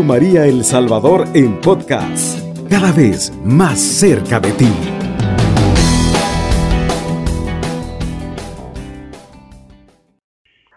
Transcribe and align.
María 0.00 0.46
El 0.46 0.64
Salvador 0.64 1.26
en 1.34 1.60
podcast, 1.60 2.40
cada 2.70 2.92
vez 2.92 3.30
más 3.44 3.78
cerca 3.78 4.40
de 4.40 4.50
ti. 4.52 4.72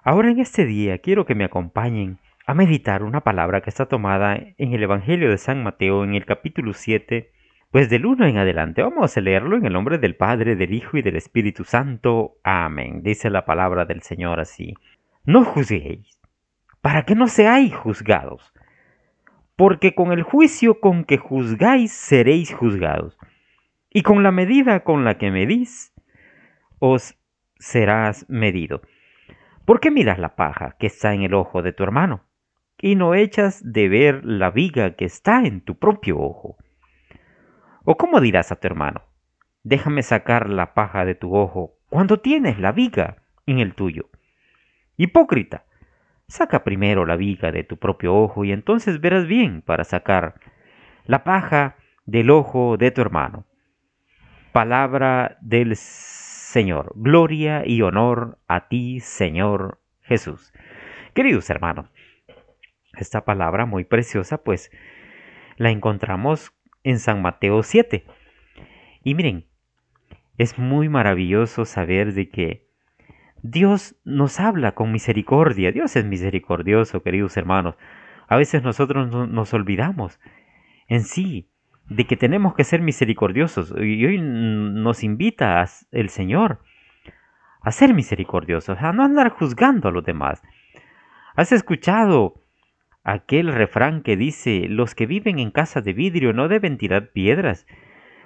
Ahora 0.04 0.29
en 0.29 0.39
este 0.39 0.65
día 0.65 0.97
quiero 0.97 1.25
que 1.25 1.33
me 1.33 1.46
acompañen 1.46 2.20
a 2.46 2.54
meditar 2.54 3.04
una 3.04 3.21
palabra 3.21 3.61
que 3.61 3.70
está 3.70 3.86
tomada 3.86 4.36
en 4.36 4.73
el 4.73 4.83
Evangelio 4.83 5.29
de 5.29 5.38
San 5.38 5.63
Mateo 5.63 6.04
en 6.04 6.13
el 6.13 6.25
capítulo 6.25 6.73
7, 6.73 7.32
pues 7.71 7.89
del 7.89 8.05
1 8.05 8.27
en 8.27 8.38
adelante. 8.38 8.84
Vamos 8.84 9.16
a 9.16 9.21
leerlo 9.21 9.55
en 9.55 9.66
el 9.66 9.73
nombre 9.73 9.97
del 9.97 10.16
Padre, 10.16 10.57
del 10.57 10.73
Hijo 10.73 10.97
y 10.97 11.02
del 11.02 11.16
Espíritu 11.16 11.63
Santo. 11.63 12.36
Amén. 12.43 13.02
Dice 13.02 13.29
la 13.29 13.45
palabra 13.45 13.86
del 13.86 14.02
Señor 14.02 14.41
así. 14.41 14.75
No 15.23 15.45
juzguéis, 15.45 16.19
para 16.82 17.04
que 17.04 17.16
no 17.16 17.27
seáis 17.27 17.74
juzgados, 17.74 18.54
porque 19.55 19.95
con 19.95 20.11
el 20.11 20.23
juicio 20.23 20.79
con 20.79 21.05
que 21.05 21.18
juzgáis 21.18 21.91
seréis 21.91 22.54
juzgados, 22.54 23.18
y 23.89 24.04
con 24.04 24.23
la 24.23 24.32
medida 24.32 24.83
con 24.83 25.05
la 25.05 25.18
que 25.18 25.32
medís 25.32 25.93
os 26.79 27.18
serás 27.57 28.25
medido. 28.29 28.82
¿Por 29.65 29.79
qué 29.79 29.91
miras 29.91 30.19
la 30.19 30.36
paja 30.36 30.75
que 30.77 30.87
está 30.87 31.13
en 31.13 31.23
el 31.23 31.33
ojo 31.33 31.61
de 31.61 31.73
tu 31.73 31.83
hermano? 31.83 32.25
y 32.81 32.95
no 32.95 33.16
echas 33.16 33.61
de 33.72 33.89
ver 33.89 34.25
la 34.25 34.52
viga 34.52 34.95
que 34.95 35.05
está 35.05 35.45
en 35.45 35.61
tu 35.61 35.77
propio 35.77 36.19
ojo. 36.19 36.58
¿O 37.83 37.97
cómo 37.97 38.19
dirás 38.19 38.52
a 38.52 38.58
tu 38.58 38.67
hermano? 38.67 39.03
Déjame 39.63 40.03
sacar 40.03 40.49
la 40.49 40.73
paja 40.73 41.05
de 41.05 41.16
tu 41.16 41.35
ojo 41.35 41.77
cuando 41.89 42.19
tienes 42.19 42.59
la 42.59 42.72
viga 42.72 43.23
en 43.45 43.59
el 43.59 43.73
tuyo. 43.73 44.09
Hipócrita, 44.97 45.64
saca 46.28 46.64
primero 46.64 47.06
la 47.06 47.16
viga 47.16 47.52
de 47.52 47.64
tu 47.64 47.77
propio 47.77 48.16
ojo 48.16 48.45
y 48.45 48.52
entonces 48.52 48.99
verás 48.99 49.27
bien 49.27 49.61
para 49.61 49.83
sacar 49.83 50.36
la 51.05 51.23
paja 51.23 51.77
del 52.05 52.30
ojo 52.30 52.77
de 52.77 52.91
tu 52.91 53.02
hermano. 53.02 53.45
Palabra 54.52 55.38
del 55.41 55.75
Señor. 55.75 56.94
Gloria 56.95 57.64
y 57.66 57.81
honor 57.81 58.39
a 58.47 58.67
ti, 58.67 58.99
Señor 58.99 59.80
Jesús. 60.02 60.53
Queridos 61.14 61.49
hermanos, 61.49 61.89
esta 62.97 63.25
palabra 63.25 63.66
muy 63.66 63.83
preciosa, 63.83 64.38
pues 64.38 64.71
la 65.58 65.69
encontramos 65.69 66.53
en 66.83 66.99
San 66.99 67.21
Mateo 67.21 67.64
7. 67.64 68.05
Y 69.03 69.16
miren, 69.16 69.47
es 70.38 70.58
muy 70.58 70.89
maravilloso 70.89 71.66
saber 71.66 72.14
de 72.14 72.30
que 72.30 72.64
Dios 73.51 73.95
nos 74.03 74.39
habla 74.39 74.73
con 74.73 74.91
misericordia. 74.91 75.71
Dios 75.71 75.95
es 75.95 76.05
misericordioso, 76.05 77.03
queridos 77.03 77.38
hermanos. 77.38 77.75
A 78.27 78.37
veces 78.37 78.63
nosotros 78.63 79.29
nos 79.29 79.53
olvidamos 79.53 80.19
en 80.87 81.03
sí 81.03 81.47
de 81.87 82.05
que 82.05 82.17
tenemos 82.17 82.55
que 82.55 82.63
ser 82.63 82.81
misericordiosos. 82.81 83.73
Y 83.77 84.05
hoy 84.05 84.19
nos 84.19 85.03
invita 85.03 85.63
el 85.91 86.09
Señor 86.09 86.61
a 87.61 87.71
ser 87.71 87.93
misericordiosos, 87.93 88.79
a 88.79 88.93
no 88.93 89.03
andar 89.03 89.29
juzgando 89.29 89.89
a 89.89 89.91
los 89.91 90.03
demás. 90.03 90.41
¿Has 91.35 91.52
escuchado 91.52 92.41
aquel 93.03 93.53
refrán 93.53 94.02
que 94.02 94.17
dice 94.17 94.65
los 94.67 94.95
que 94.95 95.05
viven 95.05 95.37
en 95.37 95.52
casa 95.52 95.81
de 95.81 95.93
vidrio 95.93 96.33
no 96.33 96.47
deben 96.47 96.77
tirar 96.77 97.11
piedras. 97.11 97.67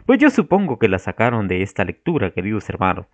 Pues 0.06 0.20
yo 0.20 0.30
supongo 0.30 0.80
que 0.80 0.88
la 0.88 0.98
sacaron 0.98 1.48
de 1.48 1.62
esta 1.62 1.84
lectura, 1.84 2.32
queridos 2.32 2.68
hermanos, 2.70 3.06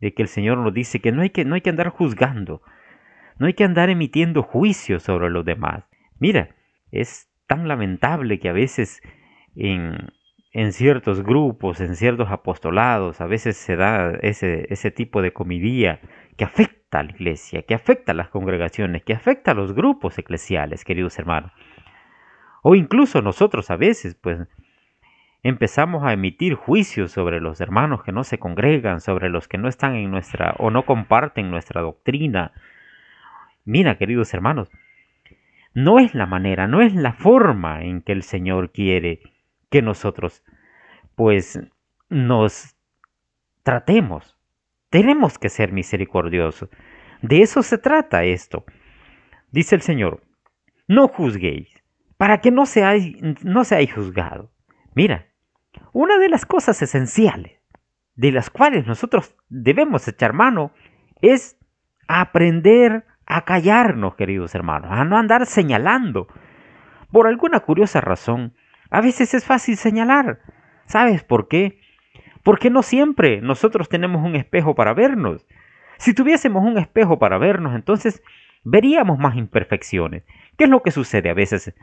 de 0.00 0.14
que 0.14 0.22
el 0.22 0.28
Señor 0.28 0.58
nos 0.58 0.74
dice 0.74 1.00
que 1.00 1.12
no 1.12 1.22
hay 1.22 1.30
que, 1.30 1.44
no 1.44 1.54
hay 1.54 1.60
que 1.60 1.70
andar 1.70 1.88
juzgando, 1.88 2.62
no 3.38 3.46
hay 3.46 3.54
que 3.54 3.64
andar 3.64 3.90
emitiendo 3.90 4.42
juicios 4.42 5.02
sobre 5.02 5.30
los 5.30 5.44
demás. 5.44 5.84
Mira, 6.18 6.54
es 6.90 7.28
tan 7.46 7.68
lamentable 7.68 8.38
que 8.38 8.48
a 8.48 8.52
veces 8.52 9.00
en, 9.56 10.12
en 10.52 10.72
ciertos 10.72 11.22
grupos, 11.22 11.80
en 11.80 11.96
ciertos 11.96 12.30
apostolados, 12.30 13.20
a 13.20 13.26
veces 13.26 13.56
se 13.56 13.76
da 13.76 14.12
ese, 14.22 14.66
ese 14.70 14.90
tipo 14.90 15.20
de 15.20 15.32
comidía 15.32 16.00
que 16.36 16.44
afecta 16.44 17.00
a 17.00 17.02
la 17.02 17.10
iglesia, 17.10 17.62
que 17.62 17.74
afecta 17.74 18.12
a 18.12 18.14
las 18.14 18.28
congregaciones, 18.28 19.02
que 19.02 19.14
afecta 19.14 19.50
a 19.50 19.54
los 19.54 19.74
grupos 19.74 20.18
eclesiales, 20.18 20.84
queridos 20.84 21.18
hermanos. 21.18 21.52
O 22.62 22.74
incluso 22.74 23.20
nosotros 23.20 23.70
a 23.70 23.76
veces, 23.76 24.14
pues, 24.14 24.38
empezamos 25.44 26.02
a 26.04 26.14
emitir 26.14 26.54
juicios 26.54 27.12
sobre 27.12 27.38
los 27.38 27.60
hermanos 27.60 28.02
que 28.02 28.12
no 28.12 28.24
se 28.24 28.38
congregan, 28.38 29.00
sobre 29.00 29.28
los 29.28 29.46
que 29.46 29.58
no 29.58 29.68
están 29.68 29.94
en 29.94 30.10
nuestra 30.10 30.54
o 30.58 30.70
no 30.70 30.86
comparten 30.86 31.50
nuestra 31.50 31.82
doctrina. 31.82 32.52
Mira, 33.66 33.98
queridos 33.98 34.32
hermanos, 34.32 34.70
no 35.74 35.98
es 35.98 36.14
la 36.14 36.24
manera, 36.24 36.66
no 36.66 36.80
es 36.80 36.94
la 36.94 37.12
forma 37.12 37.82
en 37.84 38.00
que 38.00 38.12
el 38.12 38.22
Señor 38.22 38.72
quiere 38.72 39.20
que 39.70 39.82
nosotros, 39.82 40.42
pues, 41.14 41.60
nos 42.08 42.74
tratemos. 43.62 44.38
Tenemos 44.88 45.38
que 45.38 45.50
ser 45.50 45.72
misericordiosos. 45.72 46.70
De 47.20 47.42
eso 47.42 47.62
se 47.62 47.76
trata 47.76 48.24
esto. 48.24 48.64
Dice 49.50 49.74
el 49.74 49.82
Señor, 49.82 50.22
no 50.88 51.08
juzguéis, 51.08 51.68
para 52.16 52.40
que 52.40 52.50
no 52.50 52.64
seáis, 52.64 53.16
no 53.42 53.64
seáis 53.64 53.92
juzgados. 53.92 54.50
Mira, 54.94 55.26
una 55.92 56.18
de 56.18 56.28
las 56.28 56.46
cosas 56.46 56.80
esenciales 56.82 57.60
de 58.16 58.32
las 58.32 58.50
cuales 58.50 58.86
nosotros 58.86 59.34
debemos 59.48 60.06
echar 60.08 60.32
mano 60.32 60.72
es 61.20 61.58
aprender 62.06 63.04
a 63.26 63.44
callarnos, 63.44 64.14
queridos 64.14 64.54
hermanos, 64.54 64.90
a 64.92 65.04
no 65.04 65.16
andar 65.16 65.46
señalando. 65.46 66.28
Por 67.10 67.26
alguna 67.26 67.60
curiosa 67.60 68.00
razón, 68.00 68.54
a 68.90 69.00
veces 69.00 69.34
es 69.34 69.44
fácil 69.44 69.76
señalar. 69.76 70.40
¿Sabes 70.86 71.24
por 71.24 71.48
qué? 71.48 71.80
Porque 72.42 72.70
no 72.70 72.82
siempre 72.82 73.40
nosotros 73.40 73.88
tenemos 73.88 74.22
un 74.24 74.36
espejo 74.36 74.74
para 74.74 74.92
vernos. 74.92 75.46
Si 75.96 76.12
tuviésemos 76.14 76.62
un 76.62 76.76
espejo 76.78 77.18
para 77.18 77.38
vernos, 77.38 77.74
entonces 77.74 78.22
veríamos 78.62 79.18
más 79.18 79.36
imperfecciones. 79.36 80.24
¿Qué 80.58 80.64
es 80.64 80.70
lo 80.70 80.82
que 80.82 80.90
sucede 80.90 81.30
a 81.30 81.34
veces 81.34 81.74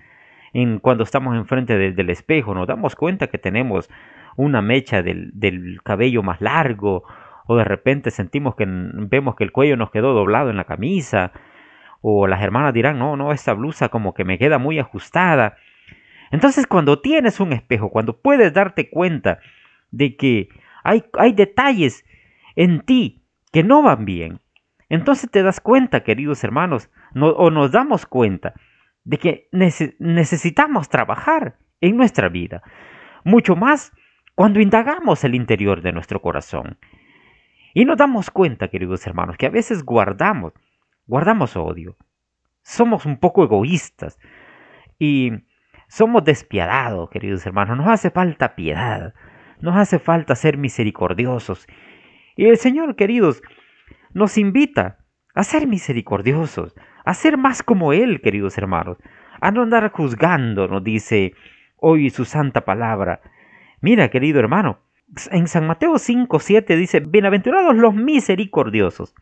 en, 0.53 0.79
cuando 0.79 1.03
estamos 1.03 1.35
enfrente 1.35 1.77
del 1.77 2.09
espejo? 2.09 2.53
Nos 2.53 2.67
damos 2.67 2.95
cuenta 2.95 3.27
que 3.27 3.37
tenemos 3.37 3.89
una 4.35 4.61
mecha 4.61 5.01
del, 5.01 5.79
cabello 5.83 6.23
más 6.23 6.41
largo, 6.41 7.03
o 7.47 7.57
de 7.57 7.63
repente 7.63 8.11
sentimos 8.11 8.55
que 8.55 8.65
vemos 8.67 9.35
que 9.35 9.43
el 9.43 9.51
cuello 9.51 9.77
nos 9.77 9.91
quedó 9.91 10.13
doblado 10.13 10.49
en 10.49 10.57
la 10.57 10.65
camisa, 10.65 11.31
o 12.01 12.27
las 12.27 12.41
hermanas 12.41 12.73
dirán, 12.73 12.97
no, 12.97 13.15
no, 13.15 13.31
esta 13.31 13.53
blusa 13.53 13.89
como 13.89 14.13
que 14.13 14.23
me 14.23 14.37
queda 14.37 14.57
muy 14.57 14.79
ajustada. 14.79 15.57
Entonces 16.31 16.65
cuando 16.65 16.99
tienes 16.99 17.39
un 17.39 17.53
espejo, 17.53 17.89
cuando 17.89 18.17
puedes 18.17 18.53
darte 18.53 18.89
cuenta 18.89 19.39
de 19.91 20.15
que 20.15 20.49
hay 20.83 21.33
detalles 21.33 22.05
en 22.55 22.81
ti 22.81 23.21
que 23.51 23.63
no 23.63 23.81
van 23.83 24.05
bien. 24.05 24.39
Entonces 24.89 25.29
te 25.29 25.43
das 25.43 25.61
cuenta, 25.61 26.03
queridos 26.03 26.43
hermanos, 26.43 26.89
o 27.15 27.49
nos 27.49 27.71
damos 27.71 28.05
cuenta 28.05 28.53
de 29.03 29.17
que 29.17 29.49
necesitamos 29.51 30.89
trabajar 30.89 31.57
en 31.79 31.97
nuestra 31.97 32.29
vida. 32.29 32.61
Mucho 33.23 33.55
más 33.55 33.91
cuando 34.35 34.59
indagamos 34.59 35.23
el 35.23 35.35
interior 35.35 35.81
de 35.81 35.91
nuestro 35.91 36.21
corazón. 36.21 36.77
Y 37.73 37.85
nos 37.85 37.97
damos 37.97 38.29
cuenta, 38.29 38.67
queridos 38.67 39.05
hermanos, 39.07 39.37
que 39.37 39.45
a 39.45 39.49
veces 39.49 39.83
guardamos, 39.83 40.53
guardamos 41.07 41.55
odio. 41.55 41.97
Somos 42.63 43.05
un 43.05 43.17
poco 43.17 43.43
egoístas 43.43 44.19
y 44.99 45.31
somos 45.87 46.23
despiadados, 46.23 47.09
queridos 47.09 47.45
hermanos. 47.45 47.77
Nos 47.77 47.87
hace 47.87 48.11
falta 48.11 48.55
piedad. 48.55 49.13
Nos 49.59 49.75
hace 49.75 49.99
falta 49.99 50.35
ser 50.35 50.57
misericordiosos. 50.57 51.67
Y 52.35 52.45
el 52.45 52.57
Señor, 52.57 52.95
queridos, 52.95 53.41
nos 54.13 54.37
invita 54.37 55.00
a 55.33 55.43
ser 55.43 55.67
misericordiosos, 55.67 56.75
a 57.05 57.13
ser 57.13 57.37
más 57.37 57.63
como 57.63 57.93
Él, 57.93 58.21
queridos 58.21 58.57
hermanos, 58.57 58.97
a 59.39 59.51
no 59.51 59.63
andar 59.63 59.91
juzgando, 59.91 60.67
nos 60.67 60.83
dice 60.83 61.33
hoy 61.77 62.09
su 62.09 62.25
santa 62.25 62.61
palabra. 62.61 63.21
Mira, 63.81 64.09
querido 64.09 64.39
hermano, 64.39 64.79
en 65.31 65.47
San 65.47 65.67
Mateo 65.67 65.97
5, 65.97 66.39
7 66.39 66.75
dice, 66.75 66.99
bienaventurados 66.99 67.75
los 67.75 67.93
misericordiosos, 67.93 69.13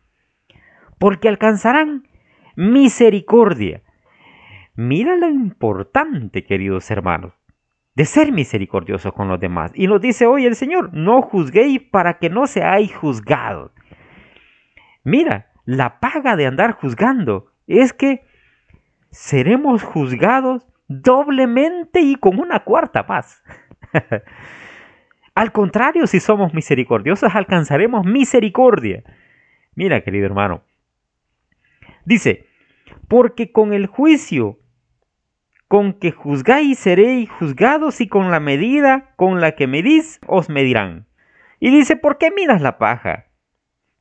porque 1.00 1.29
alcanzarán 1.29 2.07
misericordia. 2.56 3.81
Mira 4.75 5.15
lo 5.15 5.29
importante, 5.29 6.45
queridos 6.45 6.89
hermanos, 6.91 7.33
de 7.95 8.06
ser 8.06 8.31
misericordiosos 8.31 9.13
con 9.13 9.27
los 9.27 9.39
demás. 9.39 9.71
Y 9.75 9.88
nos 9.88 10.01
dice 10.01 10.25
hoy 10.25 10.45
el 10.45 10.56
Señor, 10.56 10.94
no 10.94 11.21
juzguéis 11.21 11.81
para 11.81 12.17
que 12.17 12.29
no 12.29 12.47
seáis 12.47 12.95
juzgados. 12.95 13.71
Mira, 15.03 15.51
la 15.69 16.00
paga 16.00 16.36
de 16.36 16.48
andar 16.48 16.71
juzgando 16.71 17.51
es 17.68 17.94
que 17.94 18.25
seremos 19.12 19.83
juzgados 19.83 20.68
doblemente 20.88 22.01
y 22.01 22.16
con 22.16 22.39
una 22.39 22.63
cuarta 22.63 23.06
paz. 23.06 23.44
Al 25.36 25.51
contrario, 25.51 26.07
si 26.07 26.19
somos 26.19 26.56
misericordiosos, 26.56 27.36
alcanzaremos 27.36 28.04
misericordia. 28.04 29.04
Mira, 29.75 30.01
querido 30.01 30.25
hermano, 30.25 30.63
dice, 32.04 32.48
porque 33.07 33.51
con 33.51 33.71
el 33.71 33.86
juicio 33.86 34.57
con 35.68 35.94
que 35.94 36.12
juzgáis 36.12 36.80
seréis 36.80 37.30
juzgados 37.30 38.01
y 38.01 38.07
con 38.07 38.31
la 38.31 38.39
medida 38.39 39.13
con 39.18 39.39
la 39.39 39.51
que 39.51 39.68
medís 39.68 40.19
os 40.25 40.50
medirán. 40.50 41.06
Y 41.60 41.69
dice, 41.69 41.95
¿por 41.95 42.18
qué 42.18 42.31
miras 42.31 42.60
la 42.60 42.80
paja 42.80 43.28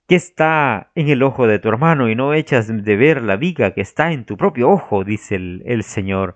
que 0.09 0.17
está 0.17 0.91
en 0.95 1.09
el 1.09 1.23
ojo 1.23 1.47
de 1.47 1.59
tu 1.59 1.69
hermano 1.69 2.09
y 2.09 2.17
no 2.17 2.33
echas 2.33 2.67
de 2.67 2.97
ver 2.97 3.23
la 3.23 3.37
viga 3.37 3.75
que 3.75 3.83
está 3.83 4.11
en 4.11 4.25
tu 4.25 4.39
propio 4.39 4.71
ojo? 4.71 5.05
dice 5.05 5.37
el, 5.37 5.63
el 5.67 5.83
Señor. 5.85 6.35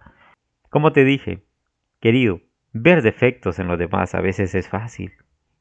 Como 0.68 0.92
te 0.92 1.04
dije, 1.04 1.42
querido, 1.98 2.40
ver 2.74 3.00
defectos 3.00 3.58
en 3.58 3.68
los 3.68 3.78
demás 3.78 4.14
a 4.14 4.20
veces 4.20 4.54
es 4.54 4.68
fácil. 4.68 5.14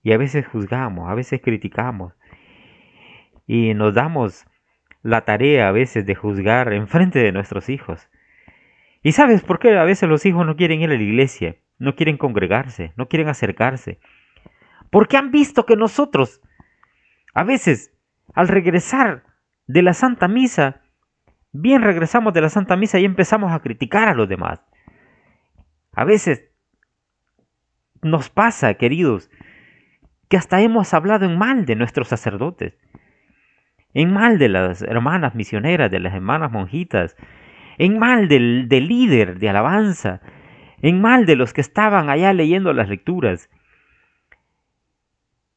Y 0.04 0.12
a 0.12 0.18
veces 0.18 0.46
juzgamos, 0.46 1.10
a 1.10 1.16
veces 1.16 1.42
criticamos. 1.42 2.13
Y 3.48 3.74
nos 3.74 3.94
damos 3.94 4.46
la 5.04 5.22
tarea 5.22 5.69
a 5.69 5.72
veces 5.72 6.06
de 6.06 6.16
juzgar 6.16 6.74
en 6.74 6.88
frente 6.88 7.19
de 7.19 7.31
nuestros 7.31 7.69
hijos. 7.69 8.10
¿Y 9.04 9.13
sabes 9.13 9.42
por 9.42 9.60
qué 9.60 9.78
a 9.78 9.84
veces 9.84 10.10
los 10.10 10.25
hijos 10.25 10.46
no 10.46 10.58
quieren 10.58 10.81
ir 10.81 10.90
a 10.92 10.96
la 10.96 11.02
iglesia? 11.02 11.56
No 11.80 11.96
quieren 11.96 12.18
congregarse, 12.18 12.92
no 12.98 13.08
quieren 13.08 13.30
acercarse. 13.30 14.00
Porque 14.90 15.18
han 15.18 15.31
visto 15.31 15.66
que 15.66 15.75
nosotros, 15.75 16.42
a 17.34 17.44
veces, 17.44 17.94
al 18.33 18.48
regresar 18.48 19.24
de 19.68 19.81
la 19.81 19.94
Santa 19.94 20.28
Misa, 20.28 20.81
bien 21.51 21.81
regresamos 21.81 22.33
de 22.33 22.42
la 22.42 22.50
Santa 22.50 22.75
Misa 22.75 23.00
y 23.00 23.06
empezamos 23.06 23.51
a 23.51 23.60
criticar 23.60 24.07
a 24.07 24.13
los 24.13 24.28
demás. 24.28 24.62
A 25.94 26.06
veces 26.06 26.50
nos 28.01 28.30
pasa, 28.30 28.74
queridos, 28.75 29.30
que 30.30 30.38
hasta 30.38 30.62
hemos 30.62 30.94
hablado 30.94 31.25
en 31.25 31.38
mal 31.38 31.66
de 31.66 31.75
nuestros 31.75 32.07
sacerdotes, 32.07 32.78
en 33.94 34.13
mal 34.13 34.39
de 34.39 34.50
las 34.50 34.81
hermanas 34.81 35.36
misioneras, 35.36 35.92
de 35.92 36.00
las 36.00 36.13
hermanas 36.13 36.51
monjitas, 36.51 37.18
en 37.77 38.00
mal 38.00 38.27
del, 38.27 38.69
del 38.69 38.88
líder 38.88 39.39
de 39.39 39.50
alabanza, 39.50 40.22
en 40.81 41.01
mal 41.01 41.25
de 41.25 41.36
los 41.36 41.54
que 41.54 41.62
estaban 41.62 42.10
allá 42.10 42.34
leyendo 42.34 42.74
las 42.74 42.89
lecturas. 42.89 43.50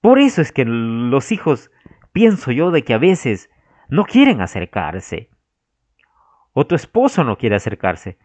Por 0.01 0.19
eso 0.19 0.43
es 0.43 0.53
que 0.53 0.65
los 0.65 1.33
hijos, 1.33 1.71
pienso 2.15 2.53
yo, 2.53 2.71
de 2.71 2.85
que 2.85 2.95
a 2.95 2.99
veces 2.99 3.51
no 3.91 4.05
quieren 4.05 4.41
acercarse. 4.41 5.29
O 6.55 6.67
tu 6.67 6.77
esposo 6.77 7.25
no 7.25 7.37
quiere 7.37 7.57
acercarse. 7.57 8.17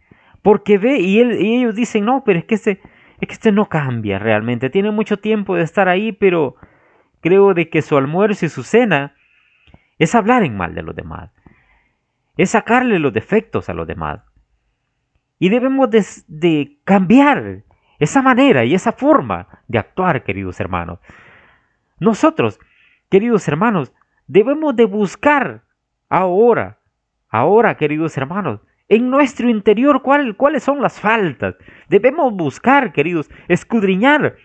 Porque 0.41 0.77
ve 0.77 0.99
y, 0.99 1.19
él, 1.19 1.41
y 1.41 1.57
ellos 1.57 1.75
dicen, 1.75 2.05
no, 2.05 2.23
pero 2.23 2.39
es 2.39 2.45
que 2.45 2.55
este, 2.55 2.79
es 3.19 3.27
que 3.27 3.33
este 3.33 3.51
no 3.51 3.67
cambia 3.67 4.19
realmente. 4.19 4.69
Tiene 4.69 4.91
mucho 4.91 5.17
tiempo 5.17 5.55
de 5.55 5.63
estar 5.63 5.89
ahí, 5.89 6.11
pero 6.11 6.55
creo 7.19 7.53
de 7.53 7.69
que 7.69 7.81
su 7.81 7.97
almuerzo 7.97 8.45
y 8.45 8.49
su 8.49 8.63
cena 8.63 9.15
es 9.97 10.15
hablar 10.15 10.43
en 10.43 10.55
mal 10.55 10.75
de 10.75 10.83
los 10.83 10.95
demás. 10.95 11.31
Es 12.37 12.51
sacarle 12.51 12.99
los 12.99 13.11
defectos 13.11 13.69
a 13.69 13.73
los 13.73 13.87
demás. 13.87 14.21
Y 15.39 15.49
debemos 15.49 15.89
de, 15.89 16.05
de 16.27 16.77
cambiar 16.83 17.63
esa 17.97 18.21
manera 18.21 18.63
y 18.65 18.75
esa 18.75 18.91
forma 18.91 19.63
de 19.67 19.79
actuar, 19.79 20.23
queridos 20.23 20.59
hermanos. 20.59 20.99
Nosotros, 21.99 22.59
queridos 23.09 23.47
hermanos, 23.47 23.93
debemos 24.27 24.75
de 24.75 24.85
buscar 24.85 25.63
ahora, 26.09 26.79
ahora, 27.29 27.75
queridos 27.75 28.17
hermanos, 28.17 28.61
en 28.87 29.09
nuestro 29.09 29.49
interior 29.49 30.01
cuáles 30.01 30.63
son 30.63 30.81
las 30.81 30.99
faltas. 30.99 31.55
Debemos 31.89 32.33
buscar, 32.33 32.91
queridos, 32.91 33.29
escudriñar 33.47 34.35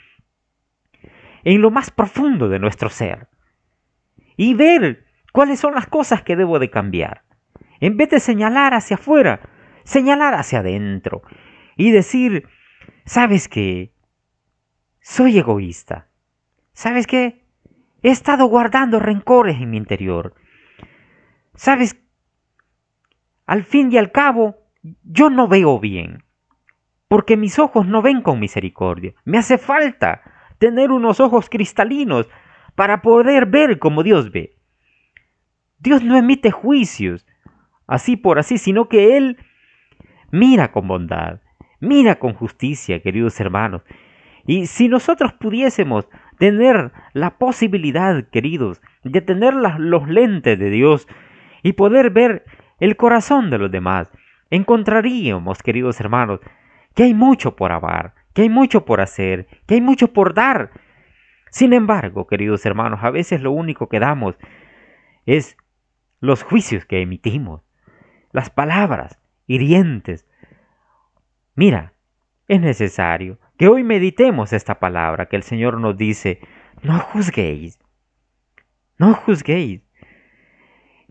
en 1.44 1.61
lo 1.61 1.70
más 1.70 1.90
profundo 1.90 2.49
de 2.49 2.58
nuestro 2.58 2.90
ser 2.90 3.28
y 4.37 4.55
ver 4.55 5.06
cuáles 5.32 5.60
son 5.60 5.75
las 5.75 5.87
cosas 5.87 6.22
que 6.22 6.37
debo 6.37 6.58
de 6.58 6.70
cambiar. 6.70 7.22
En 7.81 7.96
vez 7.96 8.10
de 8.10 8.20
señalar 8.20 8.75
hacia 8.75 8.96
afuera, 8.96 9.40
señalar 9.84 10.34
hacia 10.34 10.60
adentro 10.60 11.22
y 11.76 11.90
decir, 11.90 12.49
¿sabes 13.05 13.49
qué? 13.49 13.93
Soy 15.00 15.38
egoísta. 15.38 16.08
¿Sabes 16.72 17.06
qué? 17.06 17.44
He 18.04 18.10
estado 18.10 18.44
guardando 18.44 19.00
rencores 19.00 19.56
en 19.60 19.70
mi 19.70 19.78
interior. 19.78 20.34
¿Sabes 21.54 21.96
al 23.46 23.64
fin 23.64 23.90
y 23.90 23.96
al 23.96 24.12
cabo, 24.12 24.58
yo 25.02 25.30
no 25.30 25.48
veo 25.48 25.80
bien, 25.80 26.22
porque 27.08 27.38
mis 27.38 27.58
ojos 27.58 27.86
no 27.86 28.02
ven 28.02 28.20
con 28.20 28.40
misericordia. 28.40 29.14
Me 29.24 29.38
hace 29.38 29.56
falta 29.56 30.20
tener 30.58 30.90
unos 30.92 31.18
ojos 31.18 31.48
cristalinos 31.48 32.28
para 32.74 33.00
poder 33.00 33.46
ver 33.46 33.78
como 33.78 34.02
Dios 34.02 34.30
ve. 34.30 34.58
Dios 35.78 36.02
no 36.02 36.18
emite 36.18 36.50
juicios 36.50 37.26
así 37.86 38.18
por 38.18 38.38
así, 38.38 38.58
sino 38.58 38.86
que 38.86 39.16
Él 39.16 39.38
mira 40.30 40.72
con 40.72 40.88
bondad, 40.88 41.40
mira 41.80 42.18
con 42.18 42.34
justicia, 42.34 43.00
queridos 43.00 43.40
hermanos. 43.40 43.82
Y 44.46 44.66
si 44.66 44.88
nosotros 44.88 45.32
pudiésemos 45.32 46.06
tener 46.38 46.92
la 47.12 47.38
posibilidad, 47.38 48.25
queridos, 48.28 48.81
de 49.02 49.20
tener 49.20 49.54
los 49.54 50.08
lentes 50.08 50.58
de 50.58 50.70
Dios 50.70 51.08
y 51.62 51.72
poder 51.72 52.10
ver 52.10 52.44
el 52.81 52.96
corazón 52.96 53.50
de 53.50 53.58
los 53.58 53.70
demás, 53.70 54.10
encontraríamos, 54.50 55.62
queridos 55.62 56.00
hermanos, 56.00 56.40
que 56.94 57.04
hay 57.04 57.14
mucho 57.14 57.56
por 57.56 57.72
amar, 57.72 58.14
que 58.32 58.42
hay 58.42 58.48
mucho 58.48 58.84
por 58.84 59.00
hacer, 59.00 59.46
que 59.66 59.75
hay 59.75 59.81
mucho 59.81 60.12
por 60.12 60.34
dar. 60.34 60.70
Sin 61.50 61.72
embargo, 61.72 62.26
queridos 62.26 62.66
hermanos, 62.66 63.00
a 63.02 63.10
veces 63.10 63.40
lo 63.40 63.52
único 63.52 63.88
que 63.88 64.00
damos 64.00 64.36
es 65.26 65.56
los 66.20 66.42
juicios 66.42 66.84
que 66.84 67.00
emitimos, 67.00 67.62
las 68.32 68.50
palabras 68.50 69.19
hirientes. 69.46 70.26
Mira, 71.54 71.92
es 72.48 72.60
necesario 72.60 73.38
que 73.56 73.68
hoy 73.68 73.84
meditemos 73.84 74.52
esta 74.52 74.78
palabra 74.80 75.26
que 75.26 75.36
el 75.36 75.42
Señor 75.42 75.80
nos 75.80 75.96
dice, 75.96 76.40
no 76.82 76.98
juzguéis, 76.98 77.78
no 78.98 79.14
juzguéis. 79.14 79.82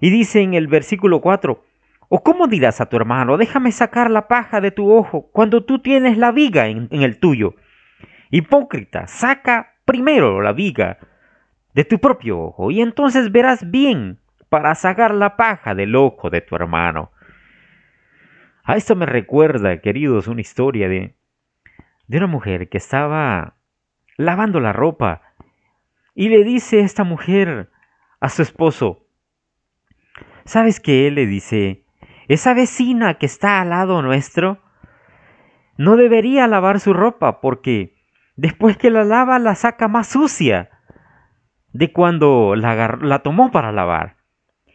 Y 0.01 0.09
dice 0.09 0.41
en 0.41 0.53
el 0.53 0.67
versículo 0.67 1.21
4, 1.21 1.63
¿o 2.09 2.23
cómo 2.23 2.47
dirás 2.47 2.81
a 2.81 2.87
tu 2.87 2.97
hermano, 2.97 3.37
déjame 3.37 3.71
sacar 3.71 4.11
la 4.11 4.27
paja 4.27 4.59
de 4.59 4.71
tu 4.71 4.91
ojo 4.91 5.29
cuando 5.31 5.63
tú 5.63 5.79
tienes 5.79 6.17
la 6.17 6.31
viga 6.31 6.67
en, 6.67 6.87
en 6.91 7.01
el 7.01 7.19
tuyo? 7.19 7.55
Hipócrita, 8.29 9.07
saca 9.07 9.75
primero 9.85 10.41
la 10.41 10.53
viga 10.53 10.97
de 11.73 11.85
tu 11.85 11.99
propio 11.99 12.39
ojo 12.39 12.71
y 12.71 12.81
entonces 12.81 13.31
verás 13.31 13.69
bien 13.69 14.19
para 14.49 14.75
sacar 14.75 15.13
la 15.13 15.37
paja 15.37 15.75
del 15.75 15.95
ojo 15.95 16.29
de 16.29 16.41
tu 16.41 16.55
hermano. 16.55 17.11
A 18.63 18.75
esto 18.75 18.95
me 18.95 19.05
recuerda, 19.05 19.81
queridos, 19.81 20.27
una 20.27 20.41
historia 20.41 20.87
de, 20.87 21.15
de 22.07 22.17
una 22.17 22.27
mujer 22.27 22.69
que 22.69 22.77
estaba 22.77 23.55
lavando 24.17 24.59
la 24.59 24.73
ropa 24.73 25.21
y 26.15 26.29
le 26.29 26.43
dice 26.43 26.81
esta 26.81 27.03
mujer 27.03 27.69
a 28.19 28.29
su 28.29 28.41
esposo, 28.41 29.03
¿Sabes 30.45 30.81
qué? 30.81 31.09
Le 31.09 31.25
dice, 31.25 31.85
esa 32.27 32.53
vecina 32.53 33.15
que 33.15 33.25
está 33.25 33.61
al 33.61 33.69
lado 33.69 34.01
nuestro 34.01 34.59
no 35.77 35.95
debería 35.95 36.47
lavar 36.47 36.79
su 36.79 36.93
ropa 36.93 37.39
porque 37.39 37.95
después 38.35 38.77
que 38.77 38.89
la 38.89 39.05
lava 39.05 39.39
la 39.39 39.55
saca 39.55 39.87
más 39.87 40.07
sucia 40.07 40.69
de 41.71 41.91
cuando 41.91 42.55
la, 42.55 43.19
tomó 43.23 43.51
para 43.51 43.71
lavar. 43.71 44.17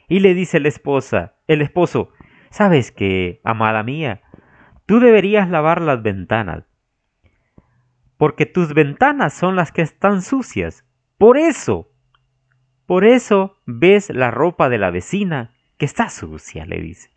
Y 0.09 0.21
le 0.21 0.35
dice 0.35 0.59
la 0.59 0.69
esposa, 0.69 1.35
el 1.47 1.61
esposo, 1.61 2.13
¿sabes 2.51 2.91
qué, 2.91 3.41
amada 3.45 3.83
mía? 3.83 4.23
Tú 4.87 5.01
deberías 5.01 5.51
lavar 5.51 5.83
las 5.83 6.03
ventanas, 6.03 6.65
porque 8.19 8.45
tus 8.45 8.75
ventanas 8.75 9.33
son 9.33 9.57
las 9.57 9.73
que 9.73 9.81
están 9.83 10.21
sucias. 10.21 10.85
Por 11.17 11.39
eso, 11.39 11.91
por 12.85 13.05
eso 13.05 13.57
ves 13.65 14.11
la 14.11 14.31
ropa 14.31 14.69
de 14.69 14.79
la 14.79 14.91
vecina 14.91 15.55
que 15.79 15.87
está 15.87 16.11
sucia, 16.11 16.67
le 16.67 16.81
dice. 16.81 17.11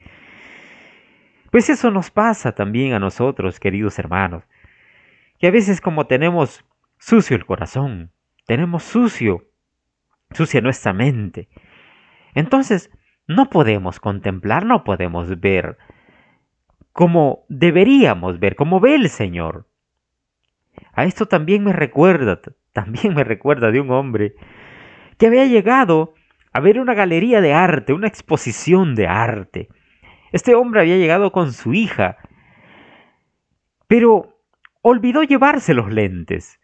Pues 1.51 1.69
eso 1.69 1.91
nos 1.91 2.11
pasa 2.11 2.53
también 2.53 2.93
a 2.93 2.99
nosotros, 2.99 3.59
queridos 3.59 3.99
hermanos, 3.99 4.43
que 5.37 5.47
a 5.47 5.51
veces 5.51 5.81
como 5.81 6.07
tenemos 6.07 6.63
sucio 6.97 7.35
el 7.35 7.45
corazón, 7.45 8.11
tenemos 8.45 8.83
sucio, 8.83 9.49
sucia 10.31 10.61
nuestra 10.61 10.93
mente, 10.93 11.49
entonces 12.35 12.89
no 13.27 13.49
podemos 13.49 13.99
contemplar, 13.99 14.65
no 14.65 14.83
podemos 14.85 15.39
ver 15.39 15.77
como 16.93 17.45
deberíamos 17.47 18.39
ver, 18.39 18.55
como 18.55 18.79
ve 18.79 18.95
el 18.95 19.09
Señor. 19.09 19.67
A 20.93 21.05
esto 21.05 21.27
también 21.27 21.63
me 21.63 21.73
recuerda, 21.73 22.39
también 22.73 23.13
me 23.13 23.23
recuerda 23.23 23.71
de 23.71 23.79
un 23.81 23.91
hombre 23.91 24.35
que 25.17 25.27
había 25.27 25.45
llegado 25.45 26.13
a 26.53 26.59
ver 26.59 26.79
una 26.79 26.93
galería 26.93 27.41
de 27.41 27.53
arte, 27.53 27.93
una 27.93 28.07
exposición 28.07 28.95
de 28.95 29.07
arte. 29.07 29.69
Este 30.31 30.55
hombre 30.55 30.81
había 30.81 30.97
llegado 30.97 31.31
con 31.31 31.53
su 31.53 31.73
hija, 31.73 32.17
pero 33.87 34.39
olvidó 34.81 35.23
llevarse 35.23 35.73
los 35.73 35.91
lentes. 35.91 36.59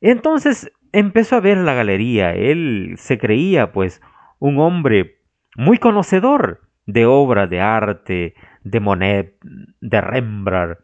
Entonces 0.00 0.72
empezó 0.92 1.36
a 1.36 1.40
ver 1.40 1.58
la 1.58 1.74
galería. 1.74 2.32
Él 2.34 2.94
se 2.96 3.18
creía, 3.18 3.72
pues, 3.72 4.00
un 4.38 4.58
hombre 4.58 5.20
muy 5.56 5.78
conocedor 5.78 6.68
de 6.86 7.06
obra 7.06 7.46
de 7.46 7.60
arte, 7.60 8.34
de 8.64 8.80
Monet, 8.80 9.36
de 9.80 10.00
Rembrandt. 10.00 10.78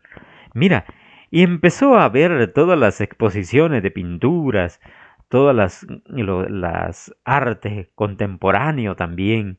Mira, 0.55 0.85
y 1.31 1.43
empezó 1.43 1.99
a 1.99 2.09
ver 2.09 2.53
todas 2.53 2.79
las 2.79 3.01
exposiciones 3.01 3.83
de 3.83 3.91
pinturas, 3.91 4.81
todas 5.29 5.55
las, 5.55 5.87
las 6.07 7.15
artes 7.25 7.89
contemporáneo 7.95 8.95
también. 8.97 9.59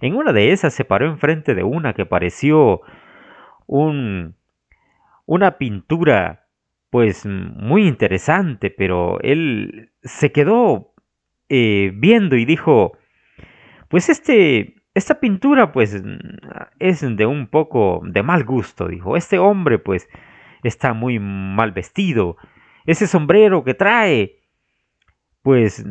En 0.00 0.14
una 0.14 0.32
de 0.32 0.52
esas 0.52 0.74
se 0.74 0.84
paró 0.84 1.06
enfrente 1.06 1.54
de 1.54 1.62
una 1.62 1.92
que 1.92 2.06
pareció 2.06 2.80
un, 3.66 4.34
una 5.26 5.58
pintura 5.58 6.46
pues 6.90 7.26
muy 7.26 7.86
interesante, 7.86 8.70
pero 8.70 9.20
él 9.20 9.90
se 10.02 10.32
quedó 10.32 10.94
eh, 11.48 11.92
viendo 11.94 12.36
y 12.36 12.44
dijo, 12.44 12.96
pues 13.88 14.08
este, 14.08 14.76
esta 14.94 15.20
pintura 15.20 15.72
pues 15.72 16.02
es 16.78 17.16
de 17.16 17.26
un 17.26 17.46
poco 17.48 18.00
de 18.04 18.22
mal 18.22 18.44
gusto, 18.44 18.88
dijo, 18.88 19.16
este 19.16 19.38
hombre 19.38 19.78
pues 19.78 20.08
está 20.62 20.92
muy 20.92 21.18
mal 21.18 21.72
vestido, 21.72 22.36
ese 22.86 23.06
sombrero 23.06 23.64
que 23.64 23.74
trae, 23.74 24.40
pues 25.42 25.84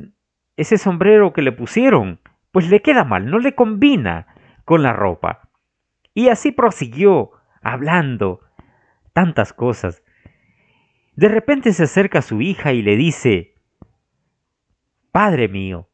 ese 0.56 0.78
sombrero 0.78 1.34
que 1.34 1.42
le 1.42 1.52
pusieron, 1.52 2.20
pues 2.52 2.70
le 2.70 2.82
queda 2.82 3.04
mal, 3.04 3.30
no 3.30 3.40
le 3.40 3.54
combina 3.54 4.28
con 4.66 4.82
la 4.82 4.94
ropa. 4.94 5.50
Y 6.14 6.30
así 6.30 6.52
prosiguió, 6.52 7.32
hablando 7.62 8.42
tantas 9.14 9.54
cosas. 9.54 10.04
De 11.16 11.28
repente 11.28 11.74
se 11.74 11.84
acerca 11.84 12.20
a 12.20 12.24
su 12.24 12.42
hija 12.42 12.74
y 12.74 12.82
le 12.82 12.96
dice, 12.96 13.56
Padre 15.12 15.48
mío, 15.48 15.90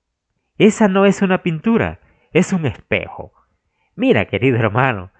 esa 0.58 0.88
no 0.88 1.06
es 1.06 1.22
una 1.22 1.44
pintura, 1.44 2.00
es 2.32 2.54
un 2.54 2.66
espejo. 2.66 3.34
Mira, 3.96 4.26
querido 4.26 4.58
hermano, 4.58 5.12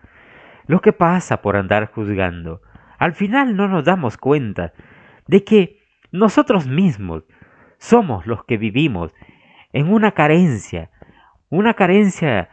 lo 0.68 0.82
que 0.82 0.94
pasa 0.94 1.42
por 1.42 1.56
andar 1.56 1.92
juzgando. 1.92 2.62
Al 2.98 3.14
final 3.14 3.56
no 3.56 3.68
nos 3.68 3.84
damos 3.84 4.18
cuenta 4.18 4.74
de 5.28 5.44
que 5.44 5.80
nosotros 6.12 6.68
mismos 6.68 7.24
somos 7.78 8.26
los 8.26 8.46
que 8.46 8.58
vivimos 8.58 9.14
en 9.72 9.92
una 9.92 10.12
carencia, 10.12 10.92
una 11.50 11.74
carencia 11.74 12.50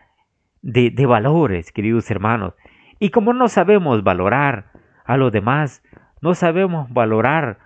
de, 0.63 1.07
valores, 1.07 1.73
queridos 1.73 2.11
hermanos. 2.11 2.55
Y 2.99 3.11
como 3.11 3.33
no 3.33 3.49
sabemos 3.49 4.03
valorar 4.03 4.73
a 5.05 5.17
los 5.17 5.33
demás, 5.33 5.83
no 6.21 6.35
sabemos 6.35 6.93
valorar 6.93 7.59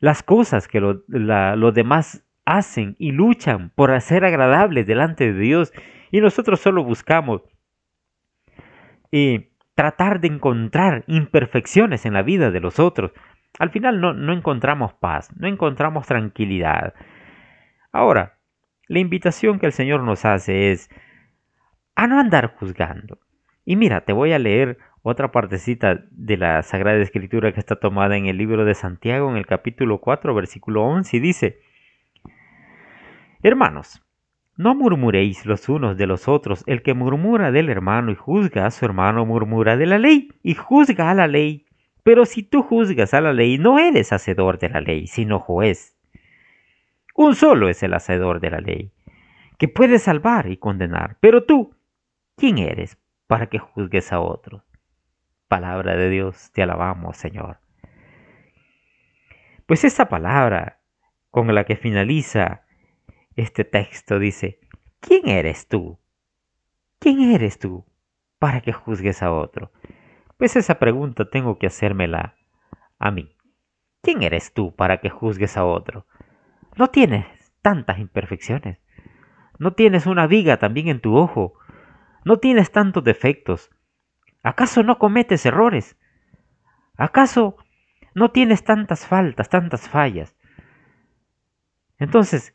las 0.00 0.22
cosas 0.22 0.68
que 0.68 0.80
los 0.80 1.74
demás 1.74 2.24
hacen 2.44 2.96
y 2.98 3.12
luchan 3.12 3.70
por 3.74 3.92
hacer 3.92 4.24
agradables 4.24 4.86
delante 4.86 5.32
de 5.32 5.38
Dios 5.38 5.72
y 6.10 6.20
nosotros 6.20 6.60
solo 6.60 6.82
buscamos 6.82 7.42
eh, 9.12 9.49
tratar 9.80 10.20
de 10.20 10.28
encontrar 10.28 11.04
imperfecciones 11.06 12.04
en 12.04 12.12
la 12.12 12.20
vida 12.20 12.50
de 12.50 12.60
los 12.60 12.78
otros. 12.78 13.12
Al 13.58 13.70
final 13.70 13.98
no, 13.98 14.12
no 14.12 14.34
encontramos 14.34 14.92
paz, 14.92 15.34
no 15.38 15.48
encontramos 15.48 16.06
tranquilidad. 16.06 16.92
Ahora, 17.90 18.36
la 18.88 18.98
invitación 18.98 19.58
que 19.58 19.64
el 19.64 19.72
Señor 19.72 20.02
nos 20.02 20.26
hace 20.26 20.70
es 20.70 20.90
a 21.94 22.06
no 22.06 22.20
andar 22.20 22.56
juzgando. 22.56 23.20
Y 23.64 23.76
mira, 23.76 24.02
te 24.02 24.12
voy 24.12 24.34
a 24.34 24.38
leer 24.38 24.76
otra 25.00 25.32
partecita 25.32 25.98
de 26.10 26.36
la 26.36 26.62
Sagrada 26.62 26.98
Escritura 26.98 27.52
que 27.52 27.60
está 27.60 27.76
tomada 27.76 28.18
en 28.18 28.26
el 28.26 28.36
libro 28.36 28.66
de 28.66 28.74
Santiago 28.74 29.30
en 29.30 29.38
el 29.38 29.46
capítulo 29.46 30.02
4 30.02 30.34
versículo 30.34 30.84
11 30.84 31.16
y 31.16 31.20
dice, 31.20 31.58
Hermanos, 33.42 34.02
no 34.60 34.74
murmuréis 34.74 35.46
los 35.46 35.70
unos 35.70 35.96
de 35.96 36.06
los 36.06 36.28
otros, 36.28 36.64
el 36.66 36.82
que 36.82 36.92
murmura 36.92 37.50
del 37.50 37.70
hermano 37.70 38.12
y 38.12 38.14
juzga 38.14 38.66
a 38.66 38.70
su 38.70 38.84
hermano 38.84 39.24
murmura 39.24 39.78
de 39.78 39.86
la 39.86 39.98
ley 39.98 40.28
y 40.42 40.54
juzga 40.54 41.10
a 41.10 41.14
la 41.14 41.28
ley. 41.28 41.64
Pero 42.02 42.26
si 42.26 42.42
tú 42.42 42.62
juzgas 42.62 43.14
a 43.14 43.22
la 43.22 43.32
ley, 43.32 43.56
no 43.56 43.78
eres 43.78 44.12
hacedor 44.12 44.58
de 44.58 44.68
la 44.68 44.82
ley, 44.82 45.06
sino 45.06 45.38
juez. 45.38 45.96
Un 47.14 47.36
solo 47.36 47.70
es 47.70 47.82
el 47.82 47.94
hacedor 47.94 48.38
de 48.40 48.50
la 48.50 48.60
ley, 48.60 48.92
que 49.56 49.66
puede 49.66 49.98
salvar 49.98 50.50
y 50.50 50.58
condenar. 50.58 51.16
Pero 51.20 51.44
tú, 51.44 51.74
¿quién 52.36 52.58
eres 52.58 52.98
para 53.26 53.46
que 53.46 53.58
juzgues 53.58 54.12
a 54.12 54.20
otros? 54.20 54.62
Palabra 55.48 55.96
de 55.96 56.10
Dios, 56.10 56.50
te 56.52 56.62
alabamos, 56.62 57.16
Señor. 57.16 57.60
Pues 59.64 59.84
esta 59.84 60.10
palabra 60.10 60.80
con 61.30 61.54
la 61.54 61.64
que 61.64 61.76
finaliza 61.76 62.66
este 63.40 63.64
texto 63.64 64.18
dice, 64.18 64.60
¿quién 65.00 65.28
eres 65.28 65.68
tú? 65.68 65.98
¿Quién 66.98 67.20
eres 67.32 67.58
tú 67.58 67.86
para 68.38 68.60
que 68.60 68.72
juzgues 68.72 69.22
a 69.22 69.32
otro? 69.32 69.72
Pues 70.36 70.56
esa 70.56 70.78
pregunta 70.78 71.28
tengo 71.28 71.58
que 71.58 71.66
hacérmela 71.66 72.36
a 72.98 73.10
mí. 73.10 73.36
¿Quién 74.02 74.22
eres 74.22 74.52
tú 74.52 74.74
para 74.74 75.00
que 75.00 75.10
juzgues 75.10 75.56
a 75.56 75.64
otro? 75.64 76.06
No 76.76 76.88
tienes 76.88 77.26
tantas 77.62 77.98
imperfecciones. 77.98 78.78
No 79.58 79.72
tienes 79.74 80.06
una 80.06 80.26
viga 80.26 80.58
también 80.58 80.88
en 80.88 81.00
tu 81.00 81.16
ojo. 81.16 81.54
No 82.24 82.38
tienes 82.38 82.72
tantos 82.72 83.04
defectos. 83.04 83.70
¿Acaso 84.42 84.82
no 84.82 84.98
cometes 84.98 85.44
errores? 85.44 85.98
¿Acaso 86.96 87.56
no 88.14 88.30
tienes 88.30 88.64
tantas 88.64 89.06
faltas, 89.06 89.48
tantas 89.50 89.88
fallas? 89.88 90.36
Entonces, 91.98 92.54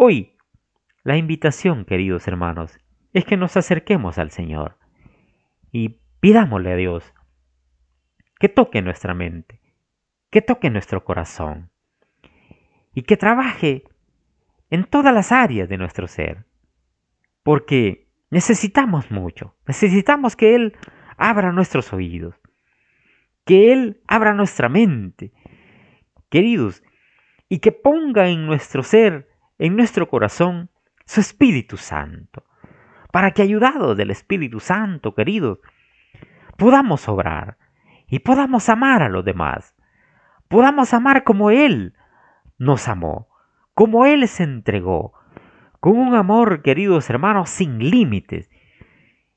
hoy, 0.00 0.36
la 1.04 1.16
invitación, 1.16 1.84
queridos 1.84 2.28
hermanos, 2.28 2.78
es 3.12 3.24
que 3.24 3.36
nos 3.36 3.56
acerquemos 3.56 4.18
al 4.18 4.30
Señor 4.30 4.78
y 5.72 6.00
pidámosle 6.20 6.72
a 6.72 6.76
Dios 6.76 7.14
que 8.38 8.48
toque 8.48 8.82
nuestra 8.82 9.14
mente, 9.14 9.60
que 10.30 10.42
toque 10.42 10.70
nuestro 10.70 11.04
corazón 11.04 11.70
y 12.94 13.02
que 13.02 13.16
trabaje 13.16 13.84
en 14.70 14.84
todas 14.84 15.14
las 15.14 15.32
áreas 15.32 15.68
de 15.68 15.78
nuestro 15.78 16.06
ser. 16.06 16.44
Porque 17.42 18.08
Necesitamos 18.30 19.10
mucho. 19.10 19.54
Necesitamos 19.66 20.36
que 20.36 20.54
Él 20.54 20.76
abra 21.16 21.52
nuestros 21.52 21.92
oídos. 21.92 22.34
Que 23.44 23.72
Él 23.72 24.02
abra 24.06 24.34
nuestra 24.34 24.68
mente. 24.68 25.32
Queridos, 26.28 26.82
y 27.48 27.60
que 27.60 27.72
ponga 27.72 28.28
en 28.28 28.46
nuestro 28.46 28.82
ser, 28.82 29.27
en 29.58 29.76
nuestro 29.76 30.08
corazón, 30.08 30.70
su 31.04 31.20
Espíritu 31.20 31.76
Santo. 31.76 32.44
Para 33.12 33.32
que 33.32 33.42
ayudados 33.42 33.96
del 33.96 34.10
Espíritu 34.10 34.60
Santo, 34.60 35.14
queridos, 35.14 35.58
podamos 36.56 37.08
obrar 37.08 37.56
y 38.06 38.20
podamos 38.20 38.68
amar 38.68 39.02
a 39.02 39.08
los 39.08 39.24
demás. 39.24 39.74
Podamos 40.48 40.94
amar 40.94 41.24
como 41.24 41.50
Él 41.50 41.94
nos 42.58 42.88
amó, 42.88 43.28
como 43.74 44.06
Él 44.06 44.26
se 44.28 44.44
entregó, 44.44 45.12
con 45.80 45.96
un 45.96 46.14
amor, 46.14 46.62
queridos 46.62 47.08
hermanos, 47.10 47.50
sin 47.50 47.78
límites. 47.78 48.50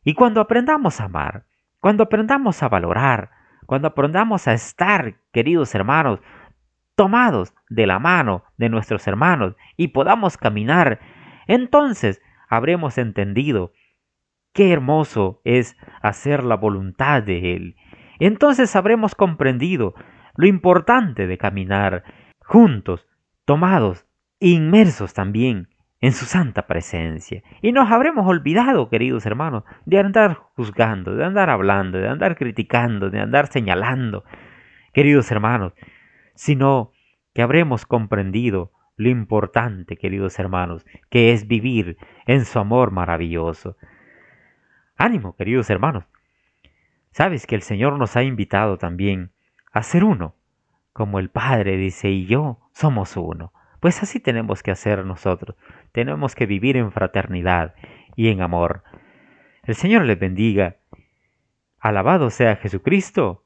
Y 0.03 0.13
cuando 0.13 0.41
aprendamos 0.41 0.99
a 0.99 1.05
amar, 1.05 1.45
cuando 1.79 2.03
aprendamos 2.03 2.63
a 2.63 2.69
valorar, 2.69 3.31
cuando 3.65 3.87
aprendamos 3.87 4.47
a 4.47 4.53
estar, 4.53 5.15
queridos 5.31 5.73
hermanos, 5.75 6.19
tomados 6.95 7.53
de 7.69 7.87
la 7.87 7.99
mano 7.99 8.43
de 8.57 8.69
nuestros 8.69 9.07
hermanos 9.07 9.55
y 9.77 9.89
podamos 9.89 10.37
caminar, 10.37 10.99
entonces 11.47 12.21
habremos 12.49 12.97
entendido 12.97 13.73
qué 14.53 14.71
hermoso 14.71 15.41
es 15.43 15.77
hacer 16.01 16.43
la 16.43 16.55
voluntad 16.55 17.23
de 17.23 17.55
Él. 17.55 17.75
Entonces 18.19 18.75
habremos 18.75 19.15
comprendido 19.15 19.95
lo 20.35 20.47
importante 20.47 21.27
de 21.27 21.37
caminar 21.37 22.03
juntos, 22.39 23.07
tomados, 23.45 24.05
inmersos 24.39 25.13
también 25.13 25.69
en 26.01 26.13
su 26.13 26.25
santa 26.25 26.67
presencia. 26.67 27.43
Y 27.61 27.71
nos 27.71 27.91
habremos 27.91 28.27
olvidado, 28.27 28.89
queridos 28.89 29.25
hermanos, 29.25 29.63
de 29.85 29.99
andar 29.99 30.35
juzgando, 30.55 31.15
de 31.15 31.23
andar 31.23 31.49
hablando, 31.49 31.99
de 31.99 32.09
andar 32.09 32.35
criticando, 32.35 33.09
de 33.09 33.21
andar 33.21 33.47
señalando, 33.47 34.23
queridos 34.93 35.31
hermanos, 35.31 35.73
sino 36.41 36.91
que 37.35 37.43
habremos 37.43 37.85
comprendido 37.85 38.71
lo 38.95 39.09
importante, 39.09 39.95
queridos 39.95 40.39
hermanos, 40.39 40.87
que 41.11 41.33
es 41.33 41.45
vivir 41.47 41.97
en 42.25 42.45
su 42.45 42.57
amor 42.57 42.89
maravilloso. 42.89 43.77
Ánimo, 44.97 45.35
queridos 45.35 45.69
hermanos. 45.69 46.05
Sabes 47.11 47.45
que 47.45 47.53
el 47.53 47.61
Señor 47.61 47.99
nos 47.99 48.15
ha 48.15 48.23
invitado 48.23 48.79
también 48.79 49.29
a 49.71 49.83
ser 49.83 50.03
uno, 50.03 50.33
como 50.93 51.19
el 51.19 51.29
Padre 51.29 51.77
dice, 51.77 52.09
y 52.09 52.25
yo 52.25 52.59
somos 52.73 53.15
uno. 53.17 53.53
Pues 53.79 54.01
así 54.01 54.19
tenemos 54.19 54.63
que 54.63 54.71
hacer 54.71 55.05
nosotros. 55.05 55.55
Tenemos 55.91 56.33
que 56.33 56.47
vivir 56.47 56.75
en 56.75 56.91
fraternidad 56.91 57.75
y 58.15 58.29
en 58.29 58.41
amor. 58.41 58.81
El 59.61 59.75
Señor 59.75 60.05
les 60.05 60.17
bendiga. 60.17 60.77
Alabado 61.79 62.31
sea 62.31 62.55
Jesucristo. 62.55 63.45